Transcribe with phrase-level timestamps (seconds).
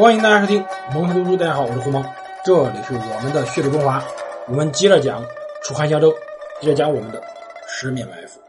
[0.00, 2.02] 欢迎大家收听蒙头读书，大家好，我是胡蒙，
[2.42, 4.02] 这里是我们的血泪中华，
[4.48, 5.22] 我们接着讲
[5.62, 6.10] 楚汉相争，
[6.58, 7.22] 接着讲我们的
[7.68, 8.40] 十面埋伏。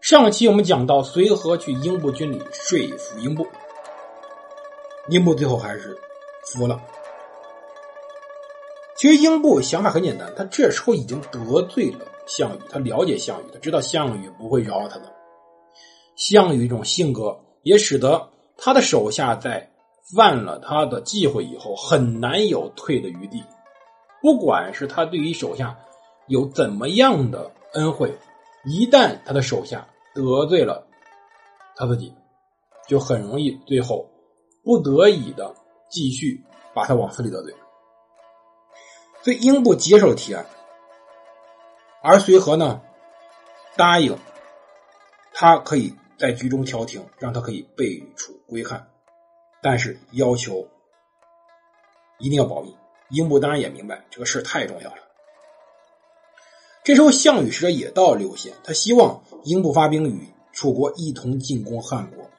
[0.00, 3.46] 上期我们讲到随和去英布军里说服英布，
[5.06, 5.96] 英布最后还是
[6.46, 6.82] 服了。
[8.96, 15.04] 其实英布想法很简单，他这时候已经得罪了项羽，他了解项羽，他知道项羽不会饶他的。
[16.16, 19.70] 项羽这种性格也使得他的手下在
[20.14, 23.44] 犯了他的忌讳以后，很难有退的余地。
[24.20, 25.78] 不管是他对于手下
[26.26, 28.16] 有怎么样的恩惠，
[28.64, 30.86] 一旦他的手下得罪了
[31.76, 32.14] 他自己，
[32.88, 34.10] 就很容易最后
[34.64, 35.54] 不得已的
[35.90, 36.42] 继续
[36.74, 37.54] 把他往死里得罪。
[39.22, 40.46] 所以英布接受提案，
[42.02, 42.80] 而随和呢
[43.76, 44.16] 答应
[45.32, 48.88] 他可以在局中调停，让他可以被处归汉，
[49.62, 50.66] 但是要求
[52.18, 52.74] 一定要保密。
[53.10, 54.98] 英布当然也明白这个事太重要了。
[56.84, 62.30] 这时候项羽使者也到了六县，他希望英布发兵与楚国一同进攻汉国，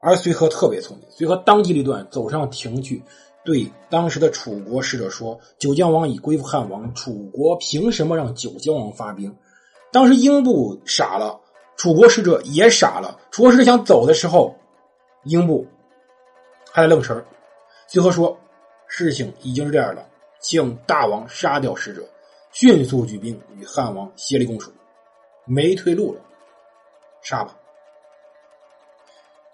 [0.00, 3.02] 而随和特别聪明，随和当机立断走上庭去。
[3.44, 9.36] 对当时的楚国使者说：“九江王已归附汉王，楚国凭什么让九江王发兵？”
[9.92, 11.40] 当时英布傻了，
[11.76, 13.18] 楚国使者也傻了。
[13.30, 14.56] 楚国使者想走的时候，
[15.24, 15.66] 英布
[16.70, 17.24] 还在愣神
[17.86, 18.38] 最后说
[18.88, 20.06] ：“事情已经是这样了，
[20.40, 22.02] 请大王杀掉使者，
[22.52, 24.72] 迅速举兵与汉王协力攻楚，
[25.44, 26.20] 没退路了，
[27.22, 27.56] 杀吧。”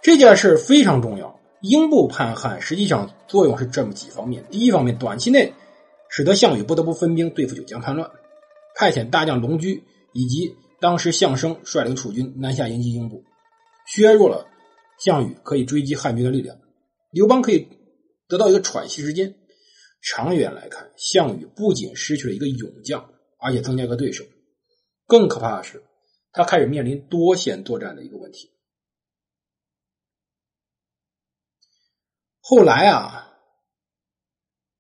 [0.03, 1.39] 这件事非常重要。
[1.61, 5.53] 英布叛汉，实际上作用是这么几方面：第一方面，短期内
[6.09, 8.11] 使得项羽不得不分兵对付九江叛乱，
[8.75, 9.85] 派遣大将龙驹
[10.15, 13.23] 以及当时项生率领楚军南下迎击英布，
[13.87, 14.49] 削弱了
[14.99, 16.59] 项羽可以追击汉军的力量，
[17.11, 17.69] 刘邦可以
[18.27, 19.37] 得到一个喘息时间。
[20.03, 24.25] 长远来看，项羽不仅失去了一个勇将，而且增加一个对手。
[25.07, 25.85] 更可怕的是，
[26.33, 28.51] 他开始面临多线作战的一个问题。
[32.41, 33.31] 后来啊，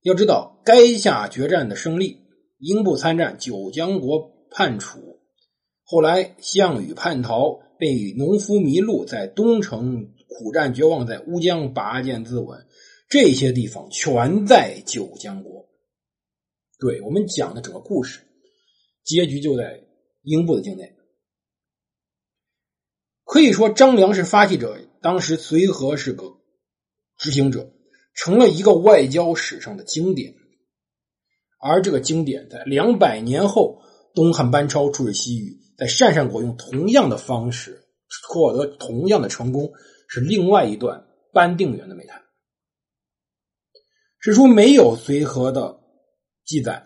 [0.00, 5.19] 要知道垓下决战的胜利，英布参战九江国叛楚，
[5.90, 12.64] 后来项羽叛逃，被农夫迷路，在东城苦战绝望，在乌江拔剑自刎，
[13.08, 15.68] 这些地方全在九江国。
[16.78, 18.20] 对我们讲的整个故事，
[19.02, 19.82] 结局就在
[20.22, 20.94] 英布的境内。
[23.24, 26.36] 可以说，张良是发起者，当时随和是个。
[27.18, 27.72] 执行者
[28.14, 30.36] 成了一个外交史上的经典，
[31.58, 33.82] 而这个经典在两百年后，
[34.14, 37.88] 东汉班超出使西域，在鄯善国用同样的方式
[38.28, 39.72] 获得同样的成功，
[40.06, 42.22] 是另外一段班定远的美谈。
[44.18, 45.80] 史书没有随和的
[46.44, 46.84] 记载，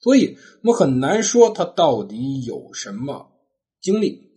[0.00, 3.30] 所以我们很难说他到底有什么
[3.80, 4.32] 经历，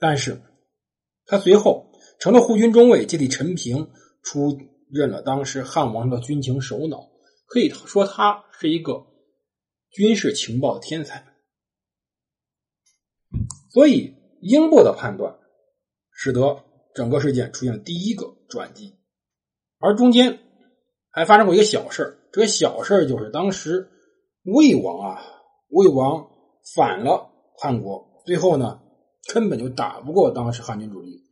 [0.00, 0.42] 但是
[1.24, 1.90] 他随后。
[2.18, 3.90] 成了护军中尉，接替陈平，
[4.22, 4.56] 出
[4.92, 7.10] 任了当时汉王的军情首脑。
[7.46, 9.04] 可以说，他是一个
[9.92, 11.24] 军事情报的天才。
[13.70, 15.38] 所以，英布的判断
[16.10, 16.64] 使得
[16.94, 18.98] 整个事件出现第一个转机。
[19.78, 20.38] 而中间
[21.10, 23.90] 还发生过一个小事这个小事就是当时
[24.42, 25.22] 魏王啊，
[25.68, 26.28] 魏王
[26.74, 28.80] 反了汉国，最后呢，
[29.32, 31.26] 根本就打不过当时汉军主力。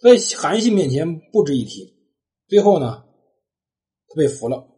[0.00, 1.96] 在韩信面前不值一提，
[2.48, 3.04] 最后呢，
[4.08, 4.68] 他被俘了。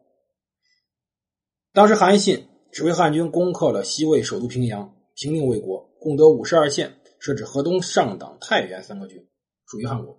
[1.73, 9.27] 当时韩信指挥汉军攻克了西魏首都平阳，平定魏国，共得五十二县，设置河东、上党、太原三个郡，
[9.67, 10.15] 属于汉国。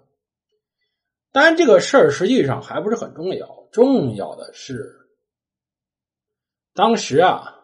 [1.32, 5.08] 当然，这个事儿实际上还不是很重要，重要的是，
[6.74, 7.60] 当时啊，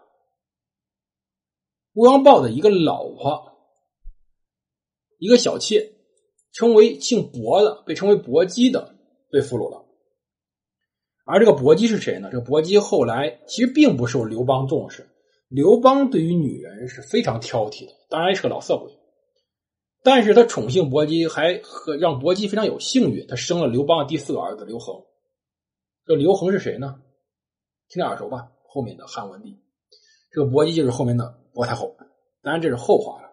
[1.94, 3.51] 吴阳豹的一个老婆，
[5.18, 5.92] 一个小妾。
[6.51, 8.96] 称为姓薄的，被称为薄姬的，
[9.31, 9.83] 被俘虏了。
[11.25, 12.30] 而这个薄姬是谁呢？
[12.31, 15.10] 这个薄姬后来其实并不受刘邦重视。
[15.48, 18.92] 刘邦对于女人是非常挑剔的，当然是个老色鬼。
[20.02, 25.02] 但是他宠幸薄姬，还和让薄姬非常有幸运，他生了刘邦的第四个儿子刘恒。
[26.06, 27.02] 这刘恒是谁呢？
[27.88, 28.52] 听着耳熟吧？
[28.68, 29.62] 后面的汉文帝。
[30.31, 31.96] 这个薄姬就是后面的薄太后。
[32.42, 33.30] 当然这是后话了。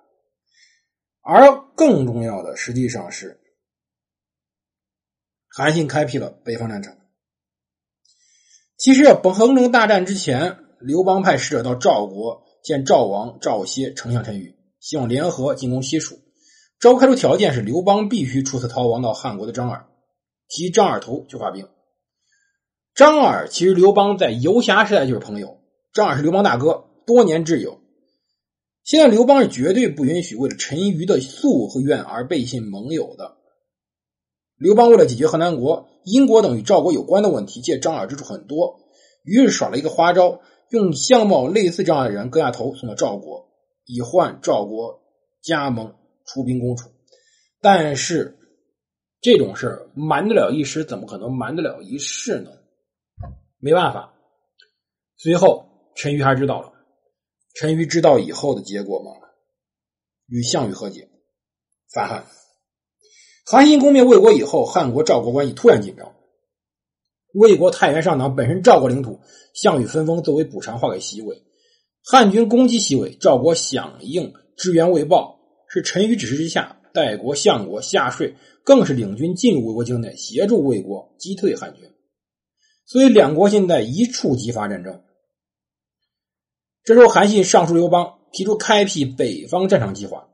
[1.23, 3.41] 而更重要的，实际上是
[5.49, 6.95] 韩信开辟了北方战场。
[8.81, 16.19] 其实，彭城大战之前，刘邦派使者到赵国见赵王赵歇、丞相陈馀，希望联合进攻西蜀。
[16.81, 19.85] 招开出条件是刘邦必须出此逃亡到汉国的张耳，
[20.49, 21.69] 提张耳头去发兵。
[22.95, 25.59] 张耳其实刘邦在游侠时代就是朋友，
[25.93, 27.83] 张耳是刘邦大哥，多年挚友。
[28.83, 33.37] 现在刘邦是绝对不允许为了陈馀的素和怨而背信盟友的。
[34.61, 38.79] 刘邦为了解决河南国、殷国等与赵国有关的问题，借张耳之处很多，
[39.25, 43.49] 于是耍了一个花招，用相貌类似张耳的人割下头送到赵国，
[43.87, 45.03] 以换赵国
[45.43, 45.97] 加盟。
[46.27, 46.89] 出兵攻楚，
[47.61, 48.39] 但是
[49.21, 52.53] 这种事瞒得了一时，怎么可能瞒得了一世呢？
[53.59, 54.15] 没办法，
[55.17, 55.67] 随后
[55.97, 56.73] 陈馀还知道了。
[57.55, 59.11] 陈馀知道以后的结果吗？
[60.29, 61.09] 与项羽和解，
[61.93, 62.25] 反汉。
[63.51, 66.15] 韩信攻灭魏国以后，汉国赵国关系突然紧张。
[67.35, 69.19] 魏国太原上党本身赵国领土，
[69.55, 71.43] 项羽分封作为补偿划给西魏。
[72.05, 75.41] 汉军攻击西魏，赵国响应支援魏豹。
[75.69, 81.91] 是陈馀指示之下，代国相国夏税更是领军进入魏国境内，协助魏国击退汉军。
[82.87, 85.03] 所以两国现在一触即发战争。
[86.85, 90.29] 这时候，韩信上书刘邦，提出开辟北方战场计划。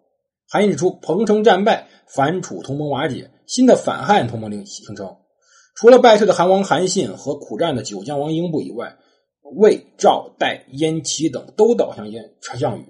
[0.49, 5.17] 韩信指出，彭城战败，反楚同盟瓦解，新的反汉同盟令形成。
[5.75, 8.97] 除了败退的韩王韩信和苦战的九江王英布以外，
[9.57, 12.87] 魏、赵、代、燕、齐等都倒向燕项羽。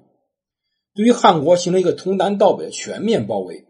[0.94, 3.66] 对于汉国形成一个从南到北的全面包围，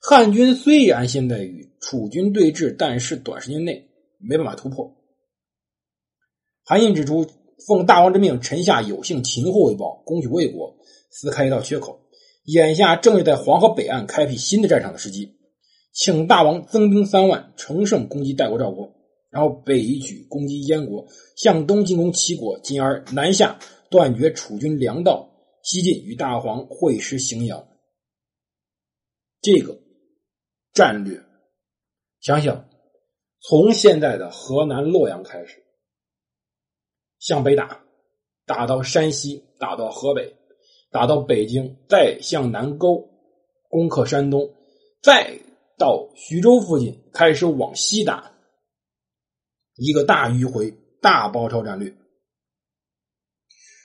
[0.00, 3.88] 汉军虽然现在与楚军对峙，但是短时间内
[4.18, 4.94] 没办法突破。
[6.64, 7.26] 韩信指出，
[7.66, 10.76] 奉大王之命，臣下有幸擒获魏豹，攻取魏国，
[11.10, 12.00] 撕开一道缺口。
[12.46, 15.36] 眼下正是在黄河北岸开辟新的战场的时机，
[15.92, 18.92] 请大王增兵三万，乘胜攻击代国、赵国，
[19.30, 21.06] 然后北举攻击燕国，
[21.36, 23.58] 向东进攻齐国，进而南下
[23.90, 25.32] 断绝楚军粮道。
[25.62, 27.66] 西晋与大黄会师荥阳，
[29.40, 29.76] 这个
[30.72, 31.20] 战略，
[32.20, 32.68] 想想
[33.40, 35.64] 从现在的河南洛阳开始，
[37.18, 37.84] 向北打，
[38.44, 40.36] 打到山西，打到河北，
[40.96, 43.06] 打到北京，再向南沟
[43.68, 44.50] 攻克山东，
[45.02, 45.38] 再
[45.76, 48.32] 到徐州附近开始往西打，
[49.74, 50.72] 一个大迂回、
[51.02, 51.94] 大包抄战略。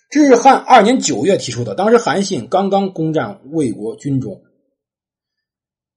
[0.09, 4.41] 这是汉二年九月提出的，当时韩信刚刚攻占魏国军中。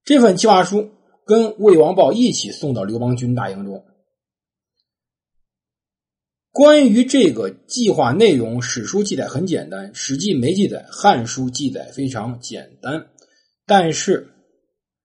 [0.02, 0.90] 这份计划书
[1.24, 3.84] 跟魏王豹一起送到刘邦军大营中。
[6.54, 13.08] 关于这个计划内容，史书记载很简单，《史记》没记载，《汉书》记载非常简单。
[13.66, 14.28] 但是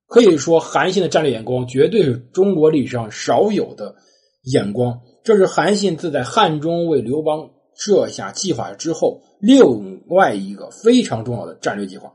[0.06, 3.96] 可以说，韩信的战略眼光绝对是中国历史上少有的
[4.44, 5.02] 眼光。
[5.24, 7.50] 这是韩信自在汉中为刘邦。
[7.82, 12.14] 设下计划之后，另外一个非常重要的战略计划，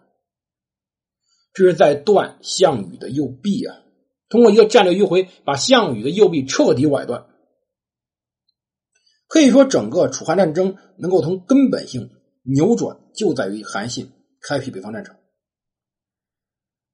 [1.55, 3.75] 这是在断项羽的右臂啊！
[4.29, 7.25] 通过一个战略迂回，把项羽的右臂彻底崴断。
[9.35, 12.09] 可以说，整个楚汉战争能够从根本性
[12.45, 15.17] 扭转，就在于韩信开辟北方战场。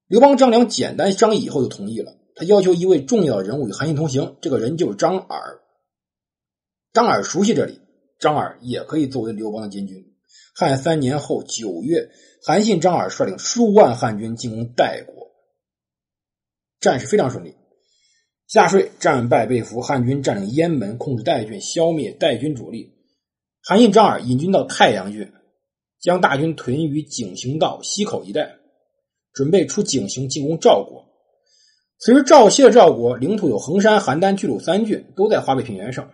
[0.06, 5.60] 刘邦、张良简单商议以后就同意了，他要求一位重要人物与韩信同行，这个人就是张耳。
[6.94, 7.78] 张耳熟悉这里。
[8.18, 10.02] 张耳也可以作为刘邦的监军。
[10.54, 12.10] 汉三年后九月，
[12.42, 15.30] 韩信、张耳率领数万汉军进攻代国，
[16.80, 17.54] 战事非常顺利。
[18.50, 22.92] 夏税战败被俘，汉军占领雁门，控制代郡，消灭代军主力。
[23.62, 25.32] 韩信、张耳引军到太阳郡，
[26.00, 28.56] 将大军屯于井陉道西口一带，
[29.32, 31.04] 准备出井陉进攻赵国。
[32.00, 36.10] 此时赵西的赵国领土有衡山、邯郸、巨鹿三郡，都在华北平原上，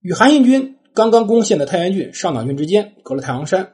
[0.00, 0.78] 与韩信军。
[0.94, 3.72] 刚刚攻陷的太原郡、上党郡之间隔了太行山。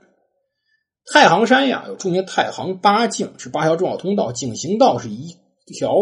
[1.11, 4.31] 太行山呀，有著名太行八境，是八条重要通道。
[4.31, 5.95] 井陉道是一条。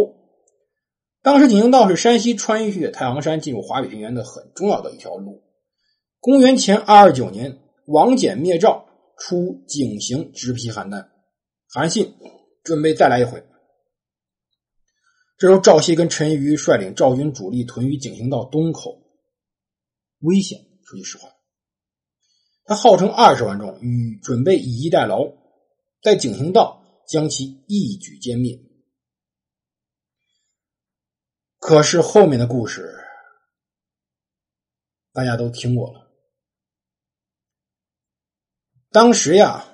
[1.24, 5.42] 当时井陉道是山西穿越太行山进入华北平原的很重要的一条路。
[6.20, 8.84] 公元前二二九年，王翦灭赵，
[9.16, 11.08] 出井陉直批邯郸。
[11.66, 12.14] 韩信
[12.62, 13.42] 准备再来一回。
[15.38, 19.00] 这时候，赵熙跟陈馀率领赵军主力屯于井陉道东口，
[20.20, 20.60] 危险。
[20.84, 21.30] 说句实话，
[22.66, 25.24] 他号称二十万众，与准备以逸待劳，
[26.02, 28.60] 在井陉道将其一举歼灭。
[31.66, 32.94] 可是后面的故事
[35.14, 36.12] 大家都听过了。
[38.90, 39.64] 当时呀，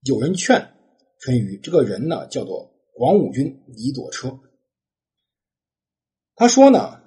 [0.00, 0.74] 有人劝
[1.20, 4.40] 陈馀，这个人呢叫做广武军李左车，
[6.34, 7.00] 他说呢，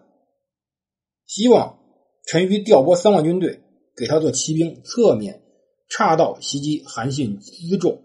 [1.25, 1.77] 希望。
[2.25, 3.62] 陈馀调拨三万军队
[3.98, 5.43] 给他做骑兵，侧面
[5.89, 8.03] 岔道袭击韩信辎重，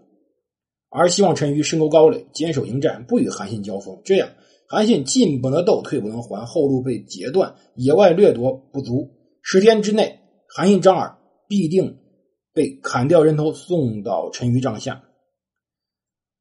[0.89, 4.01] 而希望陈馀深沟高垒，坚守营寨，不与韩信交锋。
[4.03, 4.35] 这样，
[4.67, 11.17] 韩信进不能斗，退不能还，后路被截断，野外掠夺不足，十天之内，韩信、张耳
[11.47, 11.97] 必定
[12.53, 15.03] 被砍掉人头，送到陈馀帐下。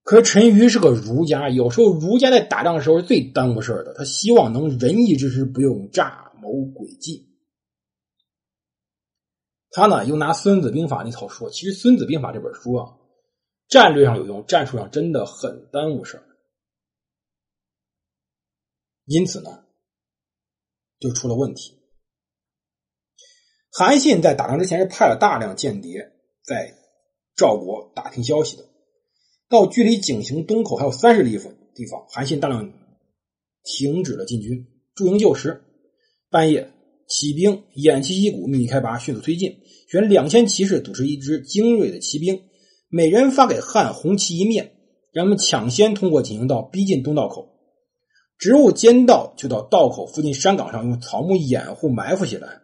[0.02, 3.94] 可是陈馀是个儒家，有时候儒家在打仗的时候是最耽误事的。
[3.94, 7.26] 他希望能仁义之师，不用诈谋诡计。
[9.70, 12.92] 他呢，又拿《孙子兵法》那套说，其实《孙子兵法》这本书啊，
[13.68, 16.20] 战略上有用，战术上真的很耽误事
[19.06, 19.64] 因此呢，
[20.98, 21.78] 就出了问题。
[23.70, 26.74] 韩信在打仗之前是派了大量间谍在
[27.36, 28.64] 赵国打听消息的。
[29.48, 32.72] 到距离井陉东口还有三十里地地方，韩信大量
[33.62, 35.62] 停止了进军，驻营就时。
[36.30, 36.70] 半夜。
[37.06, 39.60] 骑兵偃旗息鼓，秘密开拔，迅速推进。
[39.90, 42.48] 选两千骑士，组成一支精锐的骑兵，
[42.88, 44.74] 每人发给汉红旗一面，
[45.12, 47.53] 让他们抢先通过井陉道，逼近东道口。
[48.38, 52.60] 植物间道就到道口附近山岗上，用草木掩护埋伏起来。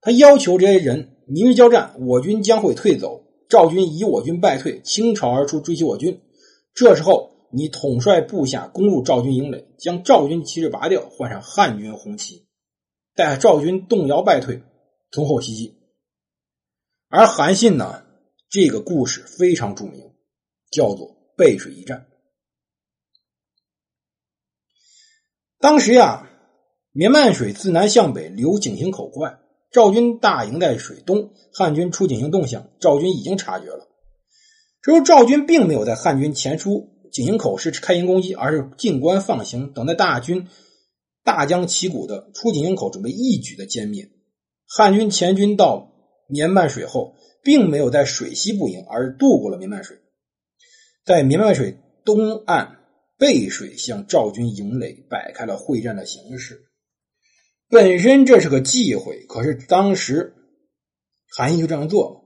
[0.00, 3.22] 他要求这些人明日交战，我军将会退走。
[3.48, 6.20] 赵军以我军败退，倾巢而出，追击我军。
[6.74, 12.46] 这时候，你统帅部下攻入赵军营垒，将赵军旗帜拔掉，换上汉军红旗。
[13.14, 14.62] 待赵军动摇败退，
[15.12, 15.76] 从后袭击。
[17.08, 18.04] 而韩信呢，
[18.48, 20.00] 这个故事非常著名，
[20.70, 22.06] 叫做背水一战。
[25.62, 26.28] 当时呀，
[26.90, 29.38] 绵漫水自南向北流井陉口外，
[29.70, 33.86] 赵军大营在水东，汉军出井陉动向，赵军已经察觉了。
[34.82, 40.48] 这时赵军并没有在汉军前出井陉口时开营攻击，而是静观放行，等待大军。
[41.22, 44.08] 大江旗鼓的出井陉口，准备一举的歼灭
[44.66, 45.56] 汉军前军。
[45.56, 45.92] 到
[46.26, 47.14] 绵漫水后，
[47.44, 49.98] 并没有在水西布营，而是渡过了绵漫水，
[51.06, 52.78] 在绵漫水东岸
[53.18, 56.62] 背水向赵军营垒摆开了会战的形势。
[57.68, 60.34] 本身这是个忌讳，可是当时
[61.28, 62.22] 韩信就这样做了。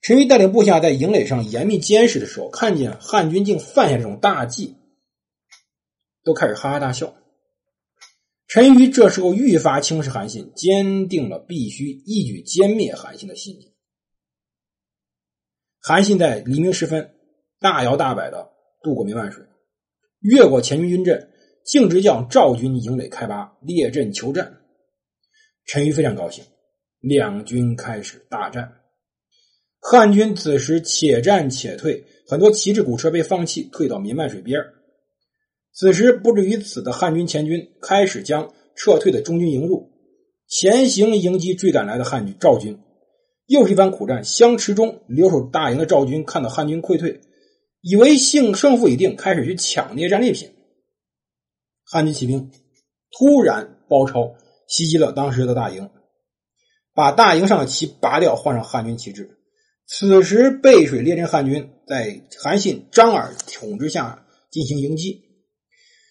[0.00, 4.76] 陈馀带领部下在营垒上严密监视的时候，看见汉军竟犯下这种大忌，
[6.24, 7.14] 都开始哈哈大笑。
[8.46, 13.72] 陈馀这时候愈发轻视韩信，坚定了必须一举歼灭韩信的信念。
[15.80, 17.14] 韩信在黎明时分
[17.60, 18.50] 大摇大摆的
[18.82, 19.44] 渡过明万水，
[20.20, 21.28] 越过前军军阵，
[21.64, 24.58] 径直向赵军营垒开拔，列阵求战。
[25.66, 26.44] 陈馀非常高兴，
[27.00, 28.72] 两军开始大战。
[29.80, 34.60] 汉军此时且战且退，很多旗帜鼓车被放弃，退到民漫水边
[35.72, 39.92] 此时，不至于此的汉军前军开始将撤退的中军迎入，
[40.48, 42.76] 前行迎击追赶来的汉军赵军，
[43.46, 44.24] 又是一番苦战。
[44.24, 47.20] 相持中，留守大营的赵军看到汉军溃退，
[47.80, 50.52] 以为胜胜负已定，开始去抢那些战利品。
[51.84, 52.50] 汉军骑兵
[53.16, 54.34] 突然包抄
[54.66, 55.88] 袭击了当时的大营，
[56.92, 59.38] 把大营上的旗拔掉，换上汉军旗帜。
[59.86, 65.24] 此时，背水列阵汉军在韩信、张耳统治下进行迎击。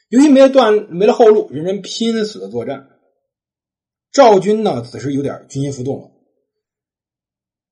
[0.09, 2.87] 由于没了断没了后路，人人拼死的作战。
[4.11, 6.09] 赵军呢，此时有点军心浮动了。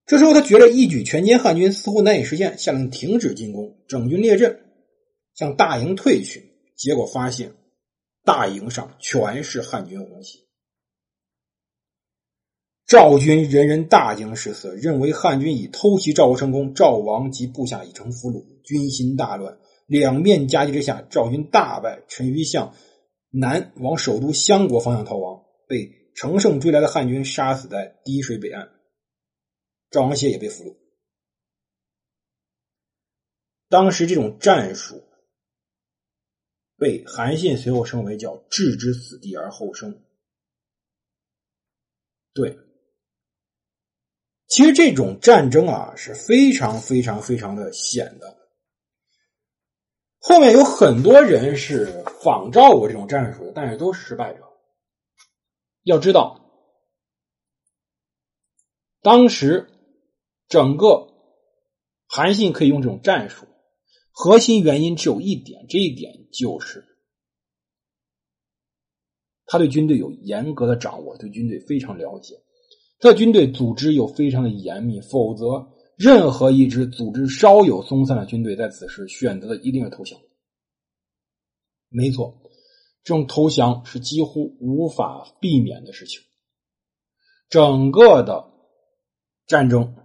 [0.06, 4.60] 这时候，他觉得一举全歼汉军似乎难以实现，下令停止进攻，整军列阵，
[5.34, 6.52] 向大营退去。
[6.76, 7.52] 结果发现，
[8.24, 10.46] 大营上全是汉军红旗。
[12.86, 19.58] 赵军人人大惊失色，认为汉军已偷袭赵国成功，赵王及部下已成俘虏，军心大乱。
[19.88, 22.74] 两面夹击之下，赵军大败，陈馀向
[23.30, 28.68] 南往首都襄国方向逃亡，被乘胜追来的汉军杀死在滴水北岸。
[29.90, 30.76] 赵王歇也被俘虏。
[33.68, 35.02] 当时这种战术
[36.76, 40.04] 被韩信随后称为叫“置之死地而后生”。
[42.32, 42.58] 对，
[44.46, 48.36] 其实这种战争啊是非常非常非常的险的。
[50.18, 54.42] 后面有很多人是仿照过这种战术的，但是都失败者。
[55.82, 56.40] 要知道，
[59.00, 59.70] 当时
[60.48, 61.12] 整个
[62.06, 63.46] 韩信可以用这种战术，
[64.10, 66.84] 核心原因只有一点，这一点就是
[69.46, 72.42] 他对军队有严格的掌握，对军队非常了解，
[72.98, 75.72] 他的军队组织又非常的严密，否则。
[75.98, 80.20] 任何一支组织稍有松散的军队，在此时选择的一定是投降。
[81.88, 82.38] 没错，
[83.02, 86.20] 这种投降是几乎无法避免的事情。
[87.48, 88.52] 整个的
[89.46, 89.96] 战争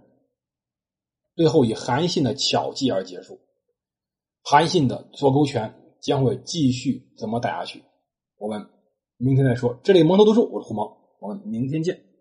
[1.34, 3.40] 最后以韩信的巧计而结束。
[4.42, 7.82] 韩信的左勾拳将会继续怎么打下去？
[8.38, 8.66] 我们
[9.16, 9.78] 明天再说。
[9.84, 12.11] 这里蒙头读书，我是胡毛，我们明天见。